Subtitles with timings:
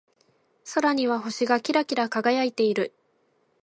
[0.73, 2.91] 空には星がキラキラ輝いている。